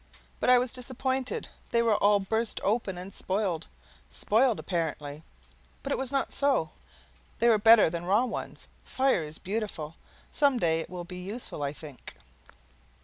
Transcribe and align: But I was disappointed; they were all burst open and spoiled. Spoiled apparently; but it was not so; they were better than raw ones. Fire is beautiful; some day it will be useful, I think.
But 0.39 0.49
I 0.49 0.57
was 0.57 0.73
disappointed; 0.73 1.49
they 1.69 1.83
were 1.83 1.93
all 1.95 2.19
burst 2.19 2.59
open 2.63 2.97
and 2.97 3.13
spoiled. 3.13 3.67
Spoiled 4.09 4.57
apparently; 4.57 5.21
but 5.83 5.91
it 5.91 5.97
was 5.99 6.11
not 6.11 6.33
so; 6.33 6.71
they 7.37 7.47
were 7.47 7.59
better 7.59 7.87
than 7.87 8.05
raw 8.05 8.25
ones. 8.25 8.67
Fire 8.83 9.21
is 9.23 9.37
beautiful; 9.37 9.95
some 10.31 10.57
day 10.57 10.79
it 10.79 10.89
will 10.89 11.05
be 11.05 11.19
useful, 11.19 11.61
I 11.61 11.71
think. 11.73 12.15